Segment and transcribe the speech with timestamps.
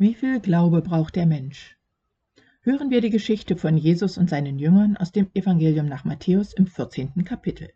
[0.00, 1.76] Wie viel Glaube braucht der Mensch?
[2.60, 6.68] Hören wir die Geschichte von Jesus und seinen Jüngern aus dem Evangelium nach Matthäus im
[6.68, 7.24] 14.
[7.24, 7.70] Kapitel.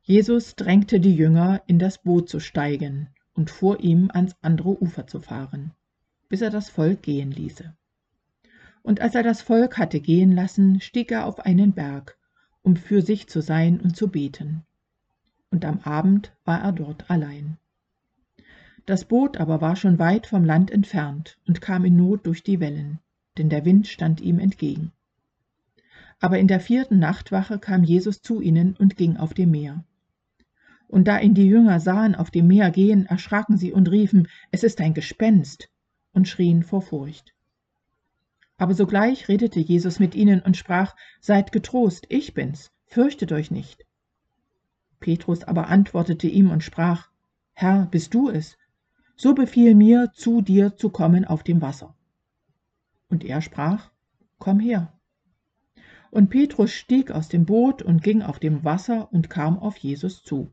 [0.00, 5.06] Jesus drängte die Jünger, in das Boot zu steigen und vor ihm ans andere Ufer
[5.06, 5.74] zu fahren,
[6.30, 7.76] bis er das Volk gehen ließe.
[8.82, 12.16] Und als er das Volk hatte gehen lassen, stieg er auf einen Berg,
[12.62, 14.64] um für sich zu sein und zu beten.
[15.50, 17.58] Und am Abend war er dort allein.
[18.86, 22.60] Das Boot aber war schon weit vom Land entfernt und kam in Not durch die
[22.60, 23.00] Wellen,
[23.36, 24.92] denn der Wind stand ihm entgegen.
[26.20, 29.84] Aber in der vierten Nachtwache kam Jesus zu ihnen und ging auf dem Meer.
[30.86, 34.62] Und da ihn die Jünger sahen auf dem Meer gehen, erschraken sie und riefen, es
[34.62, 35.68] ist ein Gespenst,
[36.12, 37.34] und schrien vor Furcht.
[38.56, 43.84] Aber sogleich redete Jesus mit ihnen und sprach, Seid getrost, ich bin's, fürchtet euch nicht.
[45.00, 47.10] Petrus aber antwortete ihm und sprach,
[47.52, 48.56] Herr, bist du es?
[49.16, 51.94] So befiehl mir, zu dir zu kommen auf dem Wasser.
[53.08, 53.90] Und er sprach,
[54.38, 54.92] Komm her.
[56.10, 60.22] Und Petrus stieg aus dem Boot und ging auf dem Wasser und kam auf Jesus
[60.22, 60.52] zu.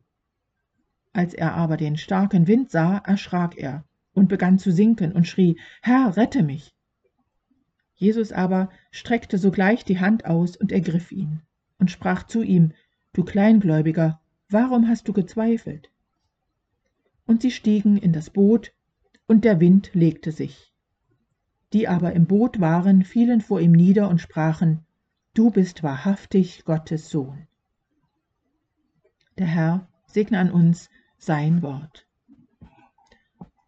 [1.12, 3.84] Als er aber den starken Wind sah, erschrak er
[4.14, 6.74] und begann zu sinken und schrie, Herr, rette mich.
[7.94, 11.42] Jesus aber streckte sogleich die Hand aus und ergriff ihn
[11.78, 12.72] und sprach zu ihm,
[13.12, 15.90] Du Kleingläubiger, warum hast du gezweifelt?
[17.26, 18.72] Und sie stiegen in das Boot,
[19.26, 20.72] und der Wind legte sich.
[21.72, 24.84] Die aber im Boot waren, fielen vor ihm nieder und sprachen,
[25.34, 27.48] Du bist wahrhaftig Gottes Sohn.
[29.36, 32.06] Der Herr segne an uns sein Wort.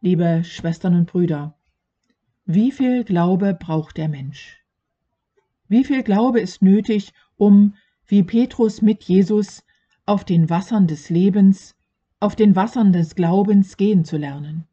[0.00, 1.58] Liebe Schwestern und Brüder,
[2.44, 4.64] wie viel Glaube braucht der Mensch?
[5.66, 7.74] Wie viel Glaube ist nötig, um,
[8.06, 9.64] wie Petrus mit Jesus,
[10.04, 11.75] auf den Wassern des Lebens
[12.18, 14.66] auf den Wassern des Glaubens gehen zu lernen,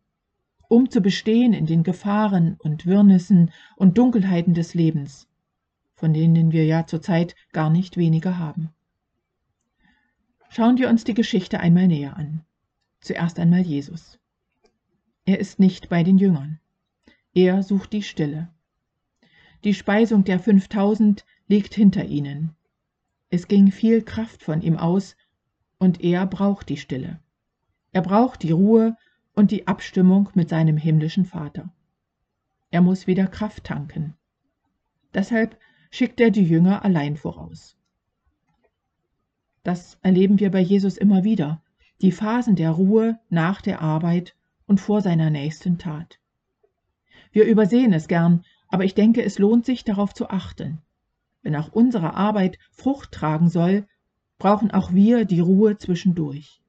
[0.70, 5.28] um zu bestehen in den Gefahren und Wirrnissen und Dunkelheiten des Lebens,
[5.94, 8.70] von denen wir ja zurzeit gar nicht weniger haben.
[10.50, 12.46] Schauen wir uns die Geschichte einmal näher an.
[13.02, 14.20] Zuerst einmal Jesus.
[15.26, 16.60] Er ist nicht bei den Jüngern.
[17.34, 18.50] Er sucht die Stille.
[19.66, 22.56] Die Speisung der 5000 liegt hinter ihnen.
[23.30, 25.18] Es ging viel Kraft von ihm aus,
[25.80, 27.20] und er braucht die Stille.
[27.94, 28.98] Er braucht die Ruhe
[29.36, 31.72] und die Abstimmung mit seinem himmlischen Vater.
[32.72, 34.16] Er muss wieder Kraft tanken.
[35.14, 35.60] Deshalb
[35.92, 37.78] schickt er die Jünger allein voraus.
[39.62, 41.62] Das erleben wir bei Jesus immer wieder,
[42.02, 46.20] die Phasen der Ruhe nach der Arbeit und vor seiner nächsten Tat.
[47.32, 50.82] Wir übersehen es gern, aber ich denke, es lohnt sich darauf zu achten.
[51.44, 53.86] Wenn auch unsere Arbeit Frucht tragen soll,
[54.40, 56.63] brauchen auch wir die Ruhe zwischendurch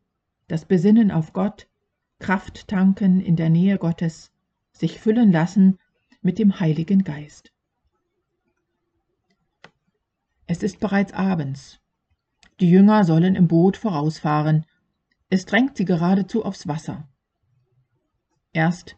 [0.49, 1.69] das Besinnen auf Gott,
[2.19, 4.33] Kraft tanken in der Nähe Gottes,
[4.73, 5.79] sich füllen lassen
[6.23, 7.53] mit dem Heiligen Geist.
[10.47, 11.81] Es ist bereits abends.
[12.61, 14.67] Die Jünger sollen im Boot vorausfahren.
[15.31, 17.09] Es drängt sie geradezu aufs Wasser.
[18.53, 18.97] Erst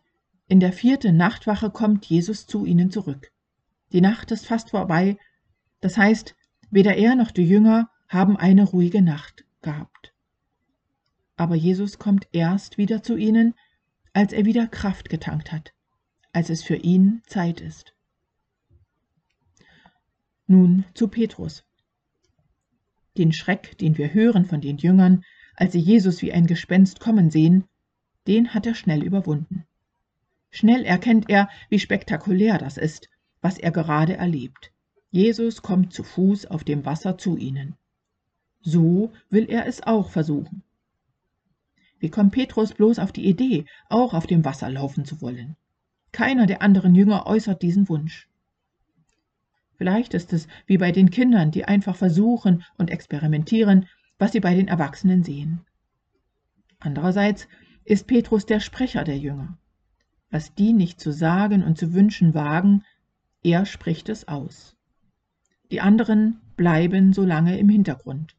[0.48, 3.32] in der vierten Nachtwache kommt Jesus zu ihnen zurück.
[3.92, 5.16] Die Nacht ist fast vorbei,
[5.80, 6.36] das heißt,
[6.70, 10.15] weder er noch die Jünger haben eine ruhige Nacht gehabt
[11.36, 13.54] aber Jesus kommt erst wieder zu ihnen,
[14.12, 15.72] als er wieder Kraft getankt hat,
[16.32, 17.94] als es für ihn Zeit ist.
[20.46, 21.64] Nun zu Petrus.
[23.18, 25.24] Den Schreck, den wir hören von den Jüngern,
[25.54, 27.64] als sie Jesus wie ein Gespenst kommen sehen,
[28.26, 29.66] den hat er schnell überwunden.
[30.50, 33.08] Schnell erkennt er, wie spektakulär das ist,
[33.40, 34.72] was er gerade erlebt.
[35.10, 37.74] Jesus kommt zu Fuß auf dem Wasser zu ihnen.
[38.60, 40.62] So will er es auch versuchen.
[42.06, 45.56] Wie kommt Petrus bloß auf die Idee, auch auf dem Wasser laufen zu wollen?
[46.12, 48.28] Keiner der anderen Jünger äußert diesen Wunsch.
[49.74, 53.88] Vielleicht ist es wie bei den Kindern, die einfach versuchen und experimentieren,
[54.20, 55.62] was sie bei den Erwachsenen sehen.
[56.78, 57.48] Andererseits
[57.84, 59.58] ist Petrus der Sprecher der Jünger.
[60.30, 62.84] Was die nicht zu sagen und zu wünschen wagen,
[63.42, 64.76] er spricht es aus.
[65.72, 68.36] Die anderen bleiben so lange im Hintergrund.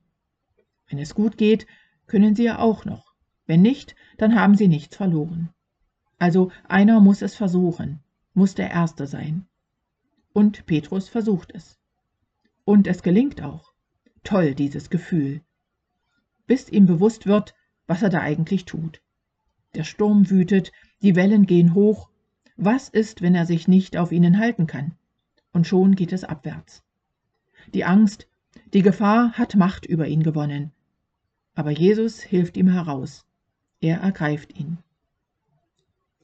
[0.87, 1.67] Wenn es gut geht,
[2.05, 3.06] können sie ja auch noch.
[3.47, 5.49] Wenn nicht, dann haben sie nichts verloren.
[6.19, 8.01] Also einer muss es versuchen,
[8.33, 9.47] muss der Erste sein.
[10.33, 11.79] Und Petrus versucht es.
[12.65, 13.73] Und es gelingt auch.
[14.23, 15.41] Toll, dieses Gefühl.
[16.45, 17.55] Bis ihm bewusst wird,
[17.87, 19.01] was er da eigentlich tut.
[19.73, 20.71] Der Sturm wütet,
[21.01, 22.09] die Wellen gehen hoch.
[22.57, 24.95] Was ist, wenn er sich nicht auf ihnen halten kann?
[25.53, 26.83] Und schon geht es abwärts.
[27.73, 28.27] Die Angst,
[28.73, 30.71] die Gefahr hat Macht über ihn gewonnen.
[31.55, 33.26] Aber Jesus hilft ihm heraus.
[33.87, 34.79] Er ergreift ihn.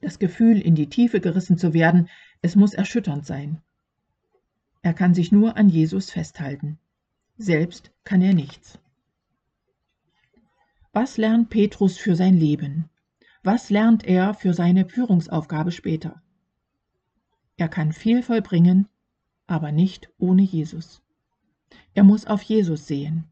[0.01, 2.09] Das Gefühl, in die Tiefe gerissen zu werden,
[2.41, 3.61] es muss erschütternd sein.
[4.81, 6.77] Er kann sich nur an Jesus festhalten.
[7.37, 8.79] Selbst kann er nichts.
[10.91, 12.89] Was lernt Petrus für sein Leben?
[13.43, 16.21] Was lernt er für seine Führungsaufgabe später?
[17.55, 18.89] Er kann viel vollbringen,
[19.47, 21.01] aber nicht ohne Jesus.
[21.93, 23.23] Er muss auf Jesus sehen.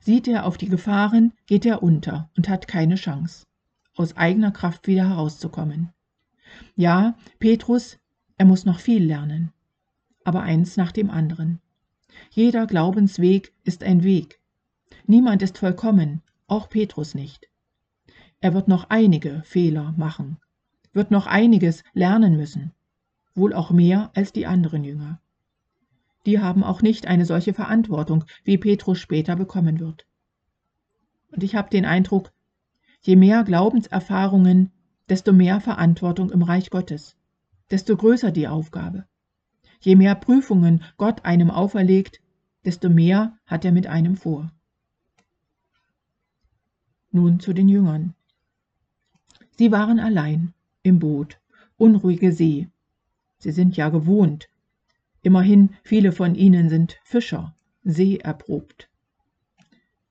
[0.00, 3.46] Sieht er auf die Gefahren, geht er unter und hat keine Chance,
[3.94, 5.90] aus eigener Kraft wieder herauszukommen.
[6.76, 7.98] Ja, Petrus,
[8.36, 9.52] er muss noch viel lernen,
[10.24, 11.60] aber eins nach dem anderen.
[12.30, 14.40] Jeder Glaubensweg ist ein Weg.
[15.06, 17.48] Niemand ist vollkommen, auch Petrus nicht.
[18.40, 20.38] Er wird noch einige Fehler machen,
[20.92, 22.72] wird noch einiges lernen müssen,
[23.34, 25.20] wohl auch mehr als die anderen Jünger.
[26.26, 30.06] Die haben auch nicht eine solche Verantwortung, wie Petrus später bekommen wird.
[31.32, 32.32] Und ich habe den Eindruck,
[33.00, 34.70] je mehr Glaubenserfahrungen,
[35.08, 37.16] desto mehr Verantwortung im Reich Gottes,
[37.70, 39.06] desto größer die Aufgabe.
[39.80, 42.20] Je mehr Prüfungen Gott einem auferlegt,
[42.64, 44.52] desto mehr hat er mit einem vor.
[47.10, 48.14] Nun zu den Jüngern.
[49.56, 50.52] Sie waren allein
[50.82, 51.40] im Boot,
[51.76, 52.68] unruhige See.
[53.38, 54.48] Sie sind ja gewohnt.
[55.22, 58.88] Immerhin, viele von ihnen sind Fischer, seeerprobt.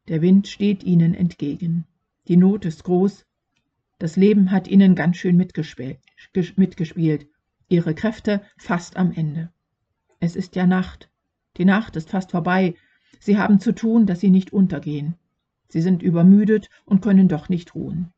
[0.07, 1.85] Der Wind steht ihnen entgegen.
[2.27, 3.25] Die Not ist groß.
[3.97, 7.27] Das Leben hat ihnen ganz schön mitgespielt.
[7.69, 9.51] Ihre Kräfte fast am Ende.
[10.19, 11.09] Es ist ja Nacht.
[11.57, 12.75] Die Nacht ist fast vorbei.
[13.19, 15.15] Sie haben zu tun, dass sie nicht untergehen.
[15.67, 18.11] Sie sind übermüdet und können doch nicht ruhen.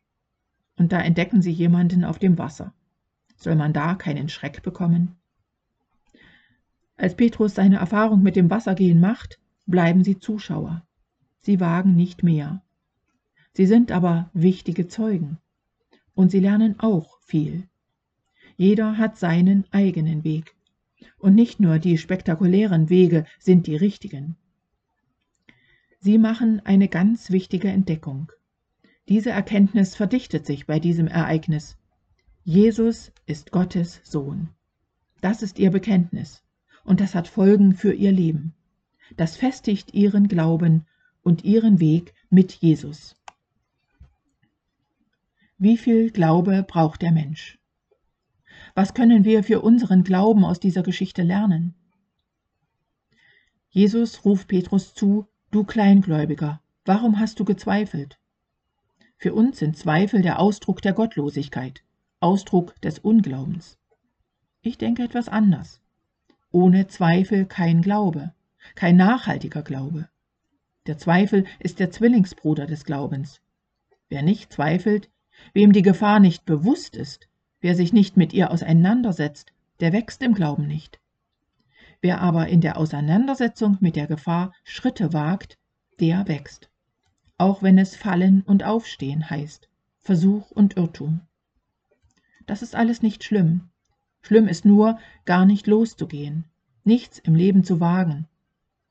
[0.77, 2.73] Und da entdecken sie jemanden auf dem Wasser.
[3.35, 5.17] Soll man da keinen Schreck bekommen?
[7.01, 10.85] Als Petrus seine Erfahrung mit dem Wassergehen macht, bleiben sie Zuschauer.
[11.39, 12.61] Sie wagen nicht mehr.
[13.53, 15.39] Sie sind aber wichtige Zeugen.
[16.13, 17.67] Und sie lernen auch viel.
[18.55, 20.55] Jeder hat seinen eigenen Weg.
[21.17, 24.35] Und nicht nur die spektakulären Wege sind die richtigen.
[26.01, 28.31] Sie machen eine ganz wichtige Entdeckung.
[29.09, 31.79] Diese Erkenntnis verdichtet sich bei diesem Ereignis.
[32.43, 34.49] Jesus ist Gottes Sohn.
[35.19, 36.43] Das ist ihr Bekenntnis
[36.83, 38.53] und das hat Folgen für ihr Leben.
[39.17, 40.85] Das festigt ihren Glauben
[41.21, 43.15] und ihren Weg mit Jesus.
[45.57, 47.59] Wie viel Glaube braucht der Mensch?
[48.73, 51.75] Was können wir für unseren Glauben aus dieser Geschichte lernen?
[53.69, 58.17] Jesus ruft Petrus zu, Du Kleingläubiger, warum hast du gezweifelt?
[59.17, 61.83] Für uns sind Zweifel der Ausdruck der Gottlosigkeit,
[62.21, 63.77] Ausdruck des Unglaubens.
[64.61, 65.80] Ich denke etwas anders.
[66.51, 68.33] Ohne Zweifel kein Glaube,
[68.75, 70.09] kein nachhaltiger Glaube.
[70.85, 73.41] Der Zweifel ist der Zwillingsbruder des Glaubens.
[74.09, 75.09] Wer nicht zweifelt,
[75.53, 77.29] wem die Gefahr nicht bewusst ist,
[77.61, 80.99] wer sich nicht mit ihr auseinandersetzt, der wächst im Glauben nicht.
[82.01, 85.57] Wer aber in der Auseinandersetzung mit der Gefahr Schritte wagt,
[85.99, 86.69] der wächst.
[87.37, 89.69] Auch wenn es Fallen und Aufstehen heißt,
[89.99, 91.21] Versuch und Irrtum.
[92.45, 93.70] Das ist alles nicht schlimm.
[94.21, 96.45] Schlimm ist nur, gar nicht loszugehen,
[96.83, 98.27] nichts im Leben zu wagen.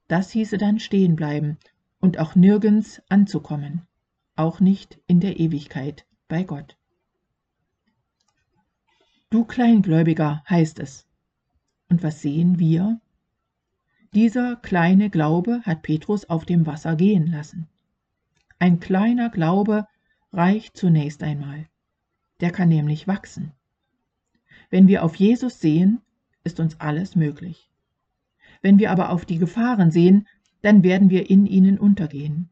[0.09, 1.57] Das hieße dann stehen bleiben
[2.01, 3.83] und auch nirgends anzukommen,
[4.37, 6.77] auch nicht in der Ewigkeit bei Gott.
[9.31, 11.07] Du Kleingläubiger heißt es.
[11.89, 13.01] Und was sehen wir?
[14.13, 17.69] Dieser kleine Glaube hat Petrus auf dem Wasser gehen lassen.
[18.59, 19.87] Ein kleiner Glaube
[20.33, 21.69] reicht zunächst einmal.
[22.41, 23.53] Der kann nämlich wachsen.
[24.71, 26.01] Wenn wir auf Jesus sehen,
[26.45, 27.69] ist uns alles möglich.
[28.63, 30.29] Wenn wir aber auf die Gefahren sehen,
[30.63, 32.49] dann werden wir in ihnen untergehen.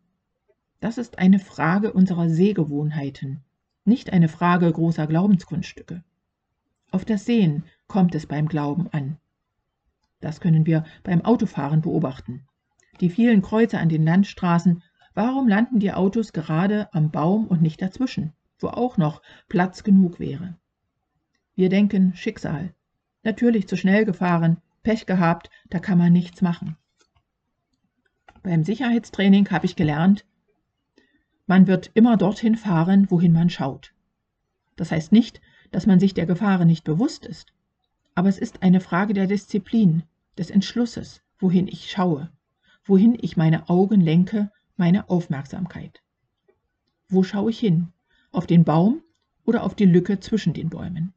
[0.80, 3.40] Das ist eine Frage unserer Sehgewohnheiten,
[3.84, 6.02] nicht eine Frage großer Glaubenskunststücke.
[6.90, 9.18] Auf das Sehen kommt es beim Glauben an.
[10.20, 12.46] Das können wir beim Autofahren beobachten.
[13.00, 14.82] Die vielen Kreuze an den Landstraßen,
[15.14, 20.18] warum landen die Autos gerade am Baum und nicht dazwischen, wo auch noch Platz genug
[20.18, 20.56] wäre?
[21.58, 22.72] Wir denken Schicksal.
[23.22, 26.78] Natürlich zu schnell gefahren, Pech gehabt, da kann man nichts machen.
[28.42, 30.24] Beim Sicherheitstraining habe ich gelernt,
[31.46, 33.92] man wird immer dorthin fahren, wohin man schaut.
[34.76, 37.52] Das heißt nicht, dass man sich der Gefahren nicht bewusst ist
[38.18, 40.02] aber es ist eine Frage der Disziplin,
[40.38, 42.32] des Entschlusses, wohin ich schaue,
[42.84, 46.02] wohin ich meine Augen lenke, meine Aufmerksamkeit.
[47.08, 47.92] Wo schaue ich hin?
[48.32, 49.02] Auf den Baum
[49.44, 51.14] oder auf die Lücke zwischen den Bäumen?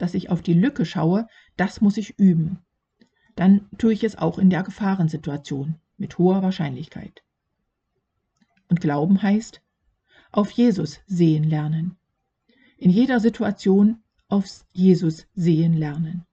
[0.00, 1.28] Dass ich auf die Lücke schaue,
[1.58, 2.60] das muss ich üben.
[3.36, 7.22] Dann tue ich es auch in der Gefahrensituation mit hoher Wahrscheinlichkeit.
[8.70, 9.60] Und Glauben heißt,
[10.32, 11.98] auf Jesus sehen lernen.
[12.78, 16.24] In jeder Situation auf Jesus sehen lernen.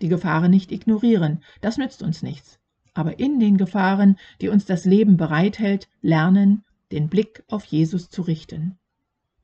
[0.00, 2.58] Die Gefahren nicht ignorieren, das nützt uns nichts.
[2.94, 8.22] Aber in den Gefahren, die uns das Leben bereithält, lernen, den Blick auf Jesus zu
[8.22, 8.76] richten.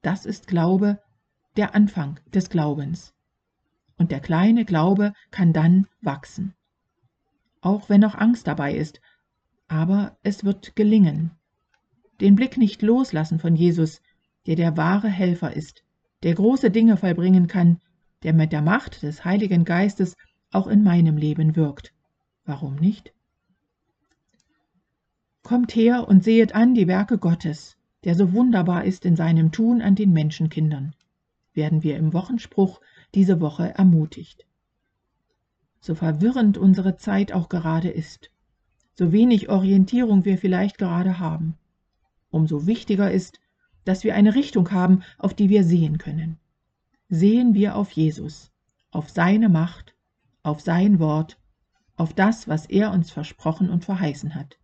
[0.03, 0.99] Das ist Glaube,
[1.57, 3.14] der Anfang des Glaubens.
[3.97, 6.55] Und der kleine Glaube kann dann wachsen.
[7.61, 9.01] Auch wenn noch Angst dabei ist,
[9.69, 11.31] aber es wird gelingen.
[12.21, 14.03] Den Blick nicht loslassen von Jesus,
[14.47, 15.83] der der wahre Helfer ist,
[16.23, 17.81] der große Dinge vollbringen kann,
[18.23, 20.17] der mit der Macht des Heiligen Geistes
[20.51, 21.93] auch in meinem Leben wirkt.
[22.45, 23.13] Warum nicht?
[25.43, 29.83] Kommt her und sehet an die Werke Gottes, der so wunderbar ist in seinem Tun
[29.83, 30.95] an den Menschenkindern,
[31.55, 32.81] werden wir im Wochenspruch
[33.15, 34.47] diese Woche ermutigt.
[35.81, 38.31] So verwirrend unsere Zeit auch gerade ist,
[38.95, 41.57] so wenig Orientierung wir vielleicht gerade haben,
[42.31, 43.41] umso wichtiger ist,
[43.85, 46.39] dass wir eine Richtung haben, auf die wir sehen können.
[47.09, 48.51] Sehen wir auf Jesus,
[48.91, 49.95] auf seine Macht,
[50.43, 51.39] auf sein Wort,
[51.97, 54.59] auf das, was er uns versprochen und verheißen hat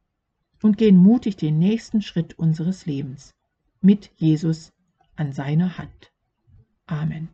[0.62, 3.34] und gehen mutig den nächsten Schritt unseres Lebens
[3.80, 4.72] mit Jesus
[5.16, 6.12] an seiner Hand.
[6.90, 7.28] Amen.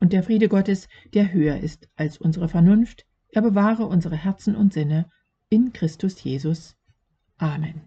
[0.00, 4.72] Und der Friede Gottes, der höher ist als unsere Vernunft, er bewahre unsere Herzen und
[4.72, 5.10] Sinne
[5.50, 6.74] in Christus Jesus.
[7.36, 7.82] Amen.